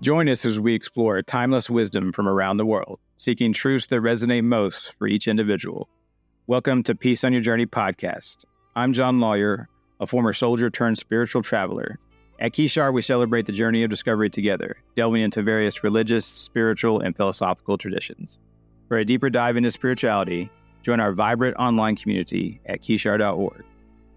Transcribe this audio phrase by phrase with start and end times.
[0.00, 4.44] Join us as we explore timeless wisdom from around the world, seeking truths that resonate
[4.44, 5.90] most for each individual.
[6.46, 8.46] Welcome to Peace on Your Journey podcast.
[8.74, 9.68] I'm John Lawyer,
[10.00, 11.98] a former soldier turned spiritual traveler.
[12.38, 17.14] At Kishar, we celebrate the journey of discovery together, delving into various religious, spiritual, and
[17.14, 18.38] philosophical traditions.
[18.88, 20.50] For a deeper dive into spirituality,
[20.82, 23.64] join our vibrant online community at kishar.org.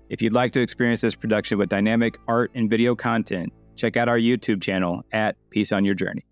[0.08, 4.10] If you'd like to experience this production with dynamic art and video content, check out
[4.10, 6.26] our YouTube channel at Peace on Your Journey.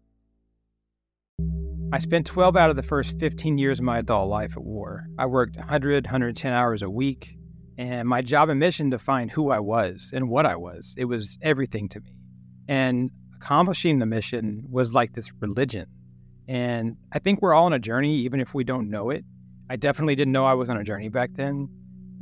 [1.93, 5.07] I spent 12 out of the first 15 years of my adult life at war.
[5.17, 7.35] I worked 100, 110 hours a week,
[7.77, 10.95] and my job and mission defined who I was and what I was.
[10.97, 12.15] It was everything to me.
[12.67, 15.87] And accomplishing the mission was like this religion.
[16.47, 19.25] And I think we're all on a journey, even if we don't know it.
[19.69, 21.69] I definitely didn't know I was on a journey back then.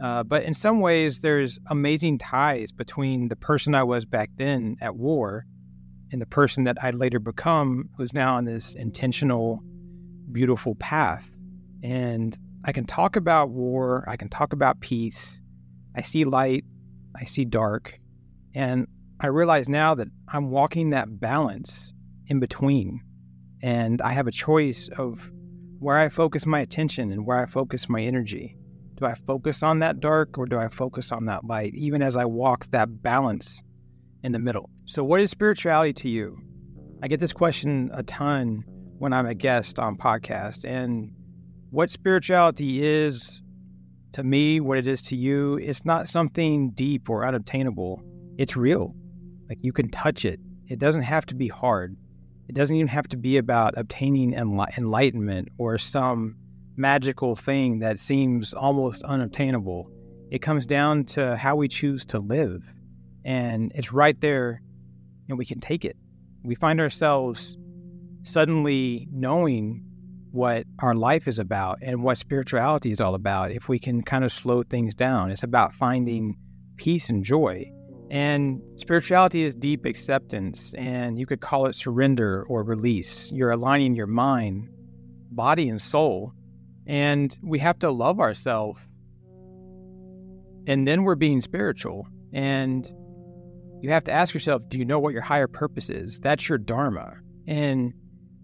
[0.01, 4.77] Uh, but in some ways, there's amazing ties between the person I was back then
[4.81, 5.45] at war
[6.11, 9.61] and the person that I'd later become, who's now on this intentional,
[10.31, 11.31] beautiful path.
[11.83, 15.41] And I can talk about war, I can talk about peace.
[15.95, 16.63] I see light,
[17.15, 17.99] I see dark.
[18.53, 18.87] And
[19.19, 21.93] I realize now that I'm walking that balance
[22.27, 23.01] in between.
[23.61, 25.29] And I have a choice of
[25.79, 28.55] where I focus my attention and where I focus my energy.
[28.99, 32.17] Do I focus on that dark or do I focus on that light, even as
[32.17, 33.63] I walk that balance
[34.23, 34.69] in the middle?
[34.83, 36.37] So, what is spirituality to you?
[37.01, 38.65] I get this question a ton
[38.97, 40.65] when I'm a guest on podcast.
[40.65, 41.13] And
[41.69, 43.41] what spirituality is
[44.11, 48.01] to me, what it is to you, it's not something deep or unobtainable.
[48.37, 48.93] It's real.
[49.47, 50.41] Like you can touch it.
[50.67, 51.95] It doesn't have to be hard.
[52.49, 56.35] It doesn't even have to be about obtaining enlightenment or some
[56.79, 59.91] magical thing that seems almost unobtainable.
[60.31, 62.63] It comes down to how we choose to live.
[63.25, 64.61] And it's right there,
[65.27, 65.97] and we can take it.
[66.43, 67.57] We find ourselves
[68.23, 69.83] suddenly knowing
[70.31, 74.23] what our life is about and what spirituality is all about if we can kind
[74.23, 75.31] of slow things down.
[75.31, 76.37] It's about finding
[76.77, 77.69] peace and joy.
[78.09, 83.31] And spirituality is deep acceptance, and you could call it surrender or release.
[83.31, 84.69] You're aligning your mind,
[85.31, 86.33] body, and soul
[86.89, 88.81] and we have to love ourselves.
[90.65, 92.07] And then we're being spiritual.
[92.33, 92.91] And
[93.81, 96.19] you have to ask yourself do you know what your higher purpose is?
[96.19, 97.13] That's your Dharma.
[97.47, 97.93] And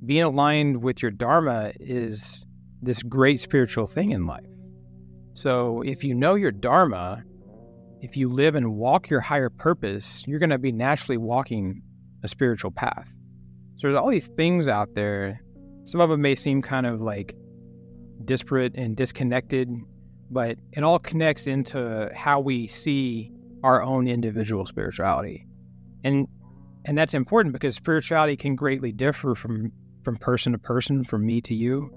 [0.06, 2.46] being aligned with your Dharma is
[2.84, 4.46] this great spiritual thing in life.
[5.34, 7.24] So if you know your Dharma,
[8.02, 11.82] if you live and walk your higher purpose, you're going to be naturally walking
[12.24, 13.12] a spiritual path.
[13.78, 15.42] So there's all these things out there.
[15.86, 17.36] Some of them may seem kind of like
[18.26, 19.70] disparate and disconnected,
[20.30, 23.32] but it all connects into how we see
[23.64, 25.48] our own individual spirituality.
[26.04, 26.28] And
[26.86, 29.72] and that's important because spirituality can greatly differ from
[30.04, 31.90] from person to person, from me to you.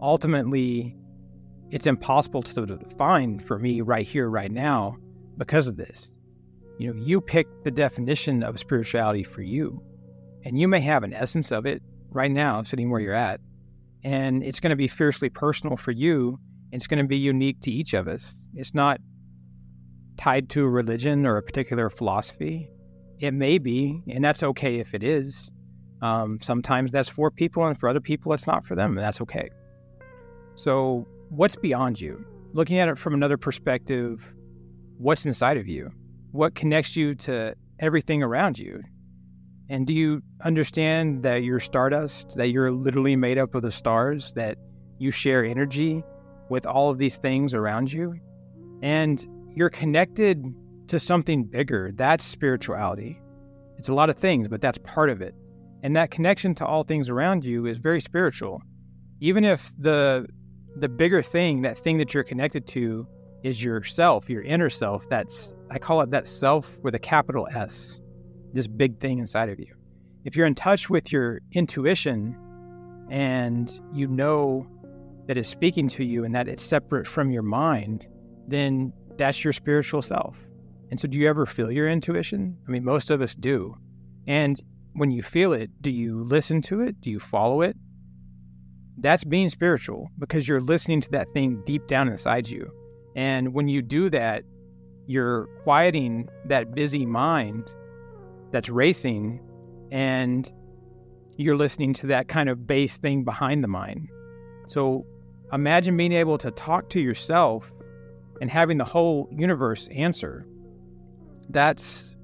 [0.00, 0.96] Ultimately,
[1.70, 4.96] it's impossible to define for me right here, right now,
[5.36, 6.14] because of this.
[6.78, 9.82] You know, you pick the definition of spirituality for you,
[10.44, 13.40] and you may have an essence of it right now, sitting where you're at,
[14.06, 16.38] and it's going to be fiercely personal for you.
[16.70, 18.36] It's going to be unique to each of us.
[18.54, 19.00] It's not
[20.16, 22.70] tied to a religion or a particular philosophy.
[23.18, 25.50] It may be, and that's okay if it is.
[26.02, 29.20] Um, sometimes that's for people, and for other people, it's not for them, and that's
[29.22, 29.50] okay.
[30.54, 32.24] So, what's beyond you?
[32.52, 34.32] Looking at it from another perspective,
[34.98, 35.90] what's inside of you?
[36.30, 38.84] What connects you to everything around you?
[39.68, 44.32] And do you understand that you're stardust, that you're literally made up of the stars,
[44.34, 44.58] that
[44.98, 46.04] you share energy
[46.48, 48.14] with all of these things around you?
[48.82, 50.44] And you're connected
[50.88, 51.90] to something bigger.
[51.94, 53.20] That's spirituality.
[53.78, 55.34] It's a lot of things, but that's part of it.
[55.82, 58.62] And that connection to all things around you is very spiritual.
[59.20, 60.26] Even if the
[60.78, 63.06] the bigger thing, that thing that you're connected to
[63.42, 68.00] is yourself, your inner self, that's I call it that self with a capital S
[68.56, 69.74] this big thing inside of you.
[70.24, 72.36] If you're in touch with your intuition
[73.10, 74.66] and you know
[75.26, 78.08] that it's speaking to you and that it's separate from your mind,
[78.48, 80.46] then that's your spiritual self.
[80.90, 82.56] And so, do you ever feel your intuition?
[82.66, 83.76] I mean, most of us do.
[84.26, 84.60] And
[84.94, 87.00] when you feel it, do you listen to it?
[87.00, 87.76] Do you follow it?
[88.98, 92.70] That's being spiritual because you're listening to that thing deep down inside you.
[93.14, 94.44] And when you do that,
[95.06, 97.72] you're quieting that busy mind
[98.56, 99.38] that's racing
[99.92, 100.50] and
[101.36, 104.08] you're listening to that kind of bass thing behind the mind.
[104.66, 105.04] So
[105.52, 107.70] imagine being able to talk to yourself
[108.40, 110.46] and having the whole universe answer.
[111.50, 112.16] That's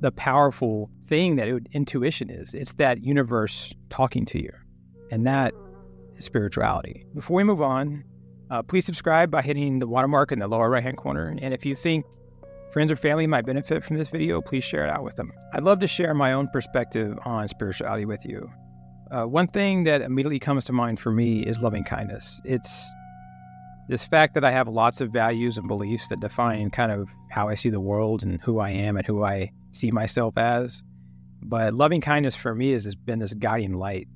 [0.00, 2.52] the powerful thing that it, intuition is.
[2.52, 4.52] It's that universe talking to you.
[5.10, 5.54] And that
[6.16, 7.06] is spirituality.
[7.14, 8.04] Before we move on,
[8.50, 11.34] uh, please subscribe by hitting the watermark in the lower right hand corner.
[11.40, 12.04] And if you think
[12.70, 15.32] friends or family might benefit from this video, please share it out with them.
[15.52, 18.50] I'd love to share my own perspective on spirituality with you.
[19.10, 22.40] Uh, one thing that immediately comes to mind for me is loving kindness.
[22.44, 22.84] It's
[23.88, 27.48] this fact that I have lots of values and beliefs that define kind of how
[27.48, 30.82] I see the world and who I am and who I see myself as.
[31.42, 34.06] But loving kindness for me has been this guiding light.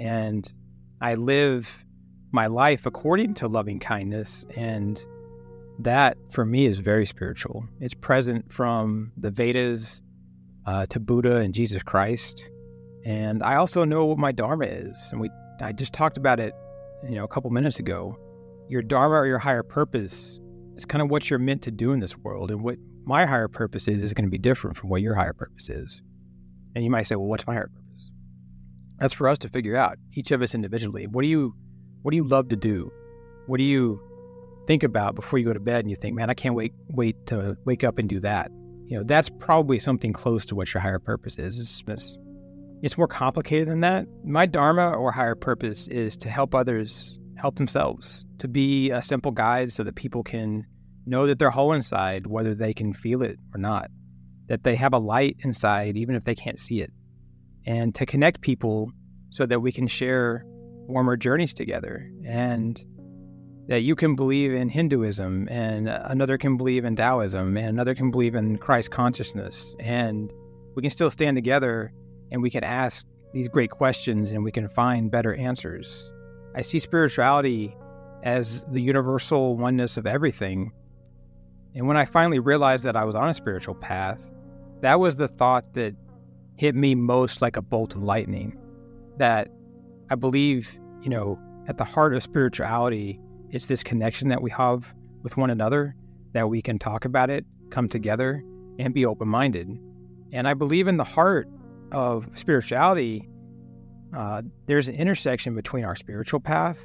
[0.00, 0.50] And
[1.00, 1.84] I live
[2.32, 4.44] my life according to loving kindness.
[4.56, 5.00] And
[5.80, 7.66] that for me is very spiritual.
[7.80, 10.02] It's present from the Vedas
[10.66, 12.48] uh, to Buddha and Jesus Christ.
[13.04, 15.08] And I also know what my Dharma is.
[15.12, 15.30] And we
[15.60, 16.54] I just talked about it,
[17.08, 18.18] you know, a couple minutes ago.
[18.68, 20.40] Your Dharma or your higher purpose
[20.76, 22.50] is kind of what you're meant to do in this world.
[22.50, 25.34] And what my higher purpose is is going to be different from what your higher
[25.34, 26.02] purpose is.
[26.74, 28.10] And you might say, well, what's my higher purpose?
[28.98, 31.06] That's for us to figure out, each of us individually.
[31.06, 31.54] What do you
[32.02, 32.92] what do you love to do?
[33.46, 34.00] What do you
[34.66, 37.26] think about before you go to bed and you think, man, I can't wait wait
[37.26, 38.50] to wake up and do that.
[38.86, 41.58] You know, that's probably something close to what your higher purpose is.
[41.58, 42.18] It's, it's,
[42.82, 44.06] it's more complicated than that.
[44.24, 49.30] My dharma or higher purpose is to help others help themselves, to be a simple
[49.30, 50.66] guide so that people can
[51.06, 53.90] know that they're whole inside, whether they can feel it or not,
[54.48, 56.90] that they have a light inside, even if they can't see it,
[57.66, 58.90] and to connect people
[59.30, 62.10] so that we can share warmer journeys together.
[62.24, 62.82] And
[63.66, 67.94] that you can believe in Hinduism and uh, another can believe in Taoism and another
[67.94, 69.74] can believe in Christ consciousness.
[69.80, 70.32] And
[70.74, 71.92] we can still stand together
[72.30, 76.12] and we can ask these great questions and we can find better answers.
[76.54, 77.74] I see spirituality
[78.22, 80.72] as the universal oneness of everything.
[81.74, 84.30] And when I finally realized that I was on a spiritual path,
[84.82, 85.94] that was the thought that
[86.56, 88.58] hit me most like a bolt of lightning.
[89.16, 89.48] That
[90.10, 93.18] I believe, you know, at the heart of spirituality
[93.54, 94.92] it's this connection that we have
[95.22, 95.94] with one another
[96.32, 98.42] that we can talk about it, come together,
[98.80, 99.68] and be open minded.
[100.32, 101.48] And I believe in the heart
[101.92, 103.28] of spirituality,
[104.12, 106.84] uh, there's an intersection between our spiritual path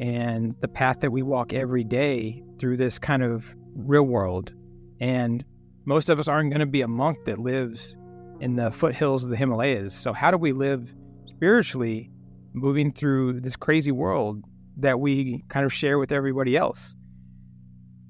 [0.00, 4.52] and the path that we walk every day through this kind of real world.
[5.00, 5.42] And
[5.86, 7.96] most of us aren't going to be a monk that lives
[8.38, 9.94] in the foothills of the Himalayas.
[9.94, 10.94] So, how do we live
[11.24, 12.10] spiritually
[12.52, 14.44] moving through this crazy world
[14.78, 16.96] that we kind of share with everybody else.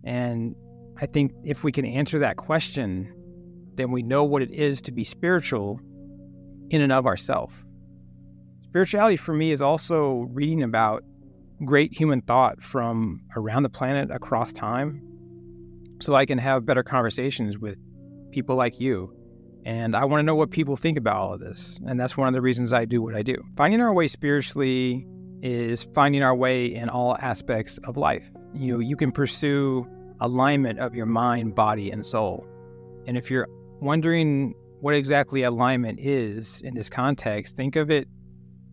[0.04, 0.54] And
[1.00, 3.12] I think if we can answer that question,
[3.74, 5.80] then we know what it is to be spiritual
[6.70, 7.54] in and of ourselves.
[8.64, 11.02] Spirituality for me is also reading about
[11.64, 15.02] great human thought from around the planet across time
[16.00, 17.78] so I can have better conversations with
[18.32, 19.14] people like you.
[19.64, 21.78] And I want to know what people think about all of this.
[21.86, 23.36] And that's one of the reasons I do what I do.
[23.56, 25.06] Finding our way spiritually
[25.42, 28.30] is finding our way in all aspects of life.
[28.54, 29.86] You know, you can pursue
[30.20, 32.46] alignment of your mind, body, and soul.
[33.06, 33.48] And if you're
[33.80, 38.06] wondering what exactly alignment is in this context, think of it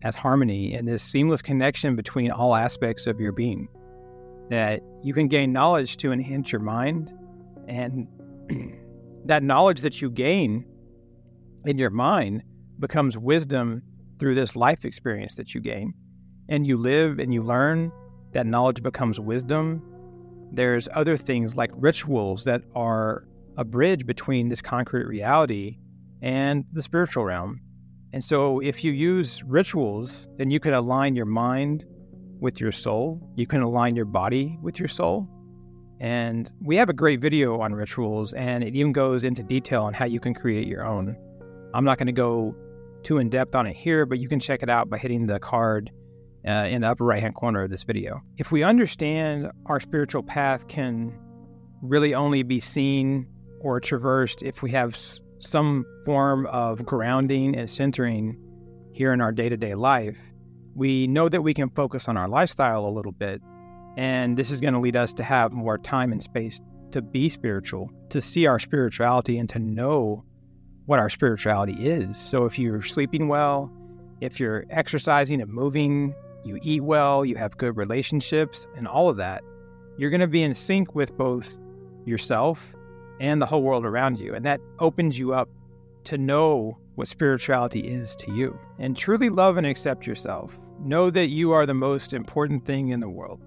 [0.02, 3.68] as harmony and this seamless connection between all aspects of your being.
[4.48, 7.12] That you can gain knowledge to enhance your mind,
[7.68, 8.08] and
[9.24, 10.64] that knowledge that you gain
[11.64, 12.42] in your mind
[12.78, 13.82] becomes wisdom
[14.18, 15.94] through this life experience that you gain
[16.50, 17.90] and you live and you learn,
[18.32, 19.82] that knowledge becomes wisdom.
[20.52, 23.24] There's other things like rituals that are
[23.56, 25.78] a bridge between this concrete reality
[26.20, 27.60] and the spiritual realm.
[28.12, 31.84] And so, if you use rituals, then you can align your mind
[32.40, 33.20] with your soul.
[33.36, 35.28] You can align your body with your soul.
[36.00, 39.92] And we have a great video on rituals, and it even goes into detail on
[39.92, 41.16] how you can create your own.
[41.72, 42.56] I'm not going to go
[43.02, 45.38] too in depth on it here, but you can check it out by hitting the
[45.38, 45.90] card
[46.46, 48.22] uh, in the upper right hand corner of this video.
[48.38, 51.18] If we understand our spiritual path can
[51.82, 53.26] really only be seen
[53.60, 58.38] or traversed if we have s- some form of grounding and centering
[58.92, 60.18] here in our day to day life,
[60.74, 63.42] we know that we can focus on our lifestyle a little bit.
[63.96, 66.60] And this is going to lead us to have more time and space
[66.92, 70.24] to be spiritual, to see our spirituality, and to know
[70.86, 72.18] what our spirituality is.
[72.18, 73.70] So if you're sleeping well,
[74.20, 79.16] if you're exercising and moving you eat well, you have good relationships, and all of
[79.16, 79.42] that,
[79.96, 81.58] you're going to be in sync with both
[82.04, 82.74] yourself
[83.20, 84.34] and the whole world around you.
[84.34, 85.48] And that opens you up
[86.04, 90.58] to know what spirituality is to you and truly love and accept yourself.
[90.80, 93.40] Know that you are the most important thing in the world.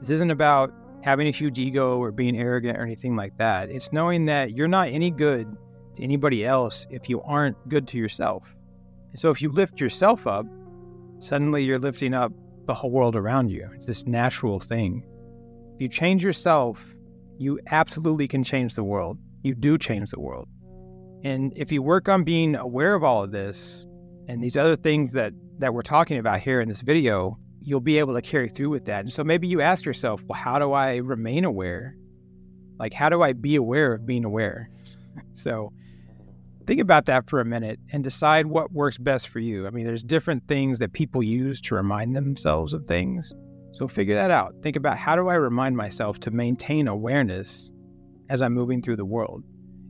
[0.00, 3.70] This isn't about having a huge ego or being arrogant or anything like that.
[3.70, 5.54] It's knowing that you're not any good
[5.96, 8.56] to anybody else if you aren't good to yourself.
[9.10, 10.46] And so if you lift yourself up,
[11.24, 12.32] suddenly you're lifting up
[12.66, 13.68] the whole world around you.
[13.74, 15.02] It's this natural thing.
[15.74, 16.94] If you change yourself,
[17.38, 19.18] you absolutely can change the world.
[19.42, 20.48] You do change the world.
[21.24, 23.86] And if you work on being aware of all of this
[24.28, 27.98] and these other things that, that we're talking about here in this video, you'll be
[27.98, 29.00] able to carry through with that.
[29.00, 31.96] And so maybe you ask yourself, well, how do I remain aware?
[32.78, 34.68] Like, how do I be aware of being aware?
[35.32, 35.72] so
[36.66, 39.66] think about that for a minute and decide what works best for you.
[39.66, 43.32] I mean, there's different things that people use to remind themselves of things.
[43.72, 44.54] So figure that out.
[44.62, 47.70] Think about how do I remind myself to maintain awareness
[48.28, 49.42] as I'm moving through the world?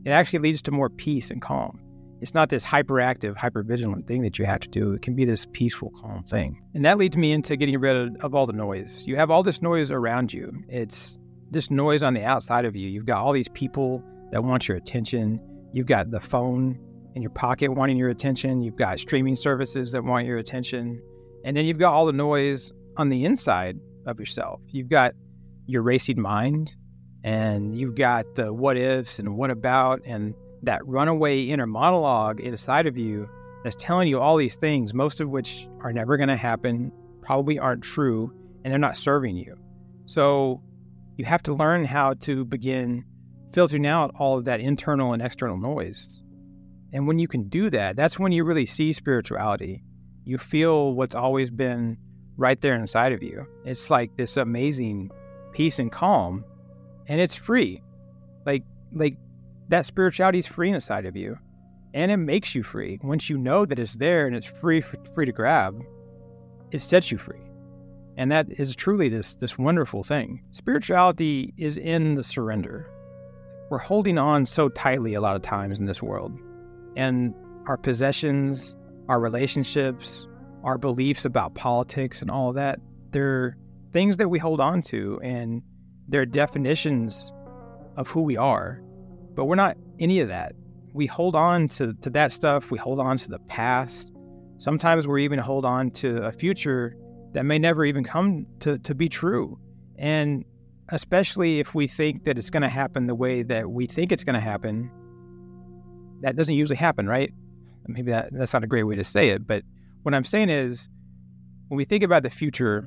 [0.04, 1.80] It actually leads to more peace and calm.
[2.20, 4.92] It's not this hyperactive, hypervigilant thing that you have to do.
[4.92, 6.62] It can be this peaceful, calm thing.
[6.74, 9.04] And that leads me into getting rid of, of all the noise.
[9.06, 10.50] You have all this noise around you.
[10.68, 11.18] It's
[11.50, 12.88] this noise on the outside of you.
[12.88, 15.38] You've got all these people that want your attention.
[15.74, 16.78] You've got the phone
[17.16, 18.62] in your pocket wanting your attention.
[18.62, 21.02] You've got streaming services that want your attention.
[21.44, 24.60] And then you've got all the noise on the inside of yourself.
[24.68, 25.14] You've got
[25.66, 26.76] your racing mind
[27.24, 32.86] and you've got the what ifs and what about and that runaway inner monologue inside
[32.86, 33.28] of you
[33.64, 37.58] that's telling you all these things, most of which are never going to happen, probably
[37.58, 39.56] aren't true, and they're not serving you.
[40.06, 40.62] So
[41.16, 43.04] you have to learn how to begin
[43.54, 46.20] filtering out all of that internal and external noise.
[46.92, 49.84] And when you can do that, that's when you really see spirituality.
[50.24, 51.96] You feel what's always been
[52.36, 53.46] right there inside of you.
[53.64, 55.10] It's like this amazing
[55.52, 56.44] peace and calm,
[57.06, 57.80] and it's free.
[58.44, 59.16] Like like
[59.68, 61.38] that spirituality is free inside of you,
[61.94, 62.98] and it makes you free.
[63.02, 65.80] Once you know that it's there and it's free free to grab,
[66.72, 67.42] it sets you free.
[68.16, 70.42] And that is truly this this wonderful thing.
[70.50, 72.93] Spirituality is in the surrender.
[73.70, 76.38] We're holding on so tightly a lot of times in this world.
[76.96, 77.34] And
[77.66, 78.76] our possessions,
[79.08, 80.26] our relationships,
[80.62, 82.80] our beliefs about politics and all that,
[83.10, 83.56] they're
[83.92, 85.62] things that we hold on to and
[86.08, 87.32] they're definitions
[87.96, 88.82] of who we are.
[89.34, 90.52] But we're not any of that.
[90.92, 94.12] We hold on to, to that stuff, we hold on to the past.
[94.58, 96.96] Sometimes we're even hold on to a future
[97.32, 99.58] that may never even come to, to be true.
[99.96, 100.44] And
[100.90, 104.24] especially if we think that it's going to happen the way that we think it's
[104.24, 104.90] going to happen,
[106.20, 107.32] that doesn't usually happen, right?
[107.86, 109.62] Maybe that, that's not a great way to say it, but
[110.02, 110.88] what I'm saying is,
[111.68, 112.86] when we think about the future,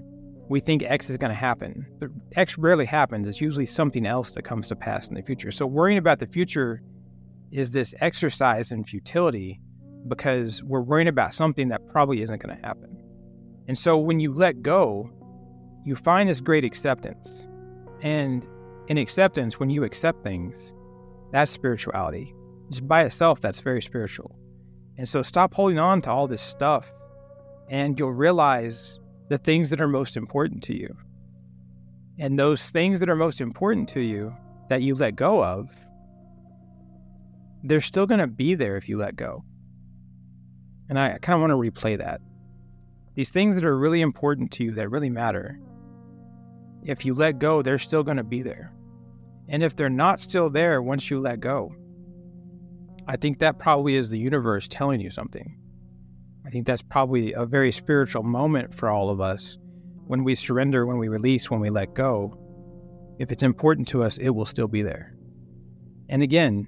[0.50, 1.86] we think X is going to happen.
[2.00, 3.27] But X rarely happens.
[3.27, 5.51] It's usually something else that comes to pass in the future.
[5.51, 6.82] So worrying about the future
[7.51, 9.60] is this exercise in futility
[10.08, 13.04] because we're worrying about something that probably isn't going to happen.
[13.68, 15.10] And so when you let go,
[15.86, 17.48] you find this great acceptance.
[18.08, 18.48] And
[18.88, 20.72] in acceptance, when you accept things,
[21.34, 22.34] that's spirituality.
[22.70, 24.34] Just by itself, that's very spiritual.
[24.98, 26.90] And so stop holding on to all this stuff
[27.70, 28.98] and you'll realize
[29.28, 30.96] the things that are most important to you.
[32.18, 34.34] And those things that are most important to you
[34.70, 35.76] that you let go of,
[37.62, 39.44] they're still going to be there if you let go.
[40.88, 42.22] And I kind of want to replay that.
[43.16, 45.60] These things that are really important to you, that really matter,
[46.84, 48.74] if you let go, they're still going to be there.
[49.50, 51.74] And if they're not still there once you let go,
[53.08, 55.58] I think that probably is the universe telling you something.
[56.46, 59.58] I think that's probably a very spiritual moment for all of us.
[60.06, 62.38] When we surrender, when we release, when we let go,
[63.20, 65.14] if it's important to us, it will still be there.
[66.10, 66.68] And again,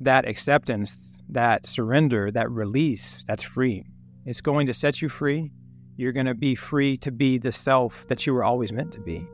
[0.00, 0.96] that acceptance,
[1.28, 3.84] that surrender, that release, that's free.
[4.24, 5.52] It's going to set you free.
[5.98, 9.00] You're going to be free to be the self that you were always meant to
[9.00, 9.26] be.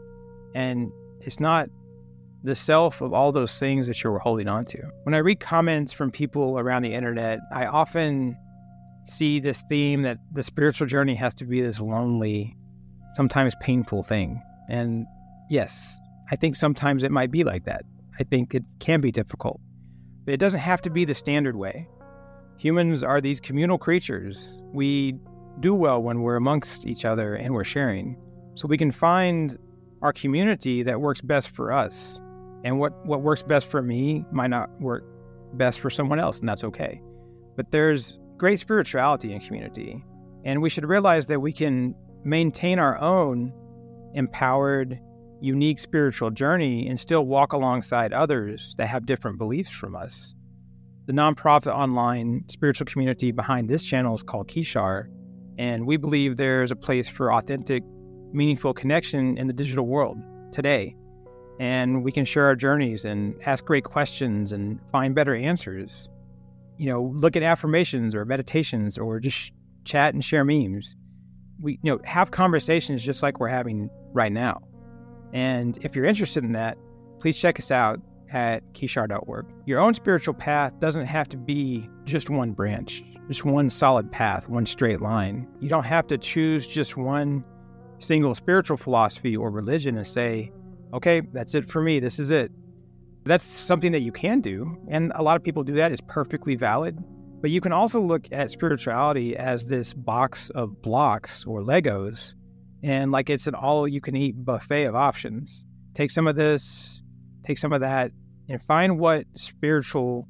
[0.55, 0.91] And
[1.21, 1.69] it's not
[2.43, 4.83] the self of all those things that you were holding on to.
[5.03, 8.35] When I read comments from people around the internet, I often
[9.05, 12.57] see this theme that the spiritual journey has to be this lonely,
[13.15, 14.43] sometimes painful thing.
[14.71, 15.07] And
[15.51, 17.85] yes, I think sometimes it might be like that.
[18.19, 19.61] I think it can be difficult,
[20.25, 21.89] but it doesn't have to be the standard way.
[22.57, 24.63] Humans are these communal creatures.
[24.73, 25.19] We
[25.61, 28.17] do well when we're amongst each other and we're sharing.
[28.55, 29.59] So we can find
[30.03, 32.21] our community that works best for us.
[32.65, 35.05] And what, what works best for me might not work
[35.55, 37.01] best for someone else, and that's okay.
[37.57, 40.05] But there's great spirituality in community.
[40.45, 41.95] And we should realize that we can
[42.25, 43.53] maintain our own
[44.15, 44.99] empowered,
[45.41, 50.35] unique spiritual journey and still walk alongside others that have different beliefs from us.
[51.07, 55.09] The nonprofit online spiritual community behind this channel is called Kishar,
[55.59, 57.83] and we believe there's a place for authentic,
[58.33, 60.19] meaningful connection in the digital world
[60.53, 60.97] today.
[61.61, 66.09] And we can share our journeys and ask great questions and find better answers
[66.77, 69.53] you know, look at affirmations or meditations or just
[69.85, 70.97] chat and share memes.
[71.61, 74.63] We, you know, have conversations just like we're having right now.
[75.33, 76.77] And if you're interested in that,
[77.21, 78.01] please check us out
[78.35, 79.47] at kishar.org.
[79.65, 84.49] Your own spiritual path doesn't have to be just one branch, just one solid path,
[84.49, 85.49] one straight line.
[85.61, 87.45] You don't have to choose just one
[88.01, 90.53] single spiritual philosophy or religion and say,
[90.93, 92.51] okay, that's it for me, this is it.
[93.25, 94.77] That's something that you can do.
[94.89, 95.93] And a lot of people do that.
[95.93, 96.99] It's perfectly valid.
[97.41, 102.35] But you can also look at spirituality as this box of blocks or Legos,
[102.83, 105.65] and like it's an all you can eat buffet of options.
[105.95, 107.03] Take some of this,
[107.45, 108.13] take some of that,
[108.49, 110.29] and find what spiritual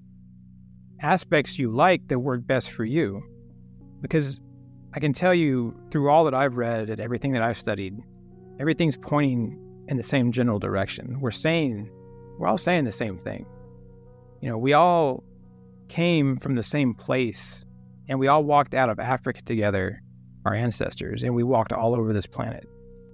[1.00, 3.22] aspects you like that work best for you.
[4.00, 4.40] Because
[4.94, 7.98] I can tell you through all that I've read and everything that I've studied,
[8.60, 11.20] everything's pointing in the same general direction.
[11.20, 11.90] We're saying,
[12.38, 13.46] we're all saying the same thing.
[14.40, 15.24] You know, we all
[15.88, 17.64] came from the same place
[18.08, 20.02] and we all walked out of Africa together,
[20.44, 22.66] our ancestors, and we walked all over this planet.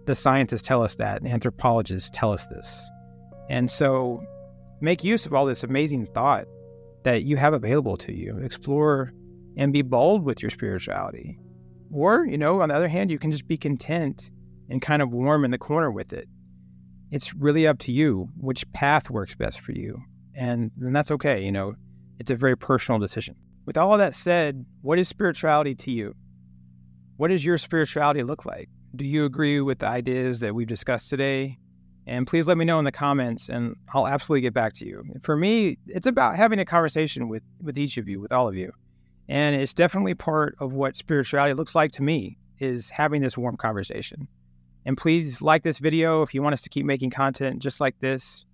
[0.06, 2.90] The scientists tell us that, and anthropologists tell us this.
[3.48, 4.24] And so
[4.80, 6.46] make use of all this amazing thought
[7.02, 8.38] that you have available to you.
[8.38, 9.12] Explore
[9.56, 11.38] and be bold with your spirituality.
[11.92, 14.30] Or, you know, on the other hand, you can just be content
[14.68, 16.28] and kind of warm in the corner with it.
[17.10, 20.00] It's really up to you which path works best for you.
[20.34, 21.44] And then that's okay.
[21.44, 21.74] You know,
[22.18, 23.34] it's a very personal decision.
[23.66, 26.14] With all that said, what is spirituality to you?
[27.16, 28.68] What does your spirituality look like?
[28.94, 31.58] Do you agree with the ideas that we've discussed today?
[32.06, 35.04] And please let me know in the comments and I'll absolutely get back to you.
[35.20, 38.56] For me, it's about having a conversation with, with each of you, with all of
[38.56, 38.72] you.
[39.28, 43.56] And it's definitely part of what spirituality looks like to me is having this warm
[43.56, 44.28] conversation.
[44.84, 47.98] And please like this video if you want us to keep making content just like
[48.00, 48.44] this.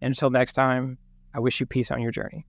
[0.00, 0.98] And until next time,
[1.34, 2.46] I wish you peace on your journey.